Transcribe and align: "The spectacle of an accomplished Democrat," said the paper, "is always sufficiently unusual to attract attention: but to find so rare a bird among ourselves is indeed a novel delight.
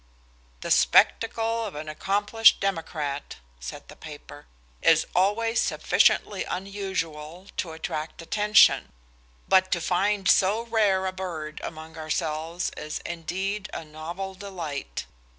"The 0.61 0.71
spectacle 0.71 1.63
of 1.63 1.75
an 1.75 1.87
accomplished 1.87 2.59
Democrat," 2.59 3.35
said 3.59 3.87
the 3.87 3.95
paper, 3.95 4.47
"is 4.81 5.05
always 5.15 5.61
sufficiently 5.61 6.43
unusual 6.43 7.49
to 7.57 7.73
attract 7.73 8.19
attention: 8.19 8.93
but 9.47 9.71
to 9.71 9.79
find 9.79 10.27
so 10.27 10.63
rare 10.63 11.05
a 11.05 11.13
bird 11.13 11.61
among 11.63 11.97
ourselves 11.97 12.71
is 12.75 12.97
indeed 13.05 13.69
a 13.75 13.85
novel 13.85 14.33
delight. 14.33 15.05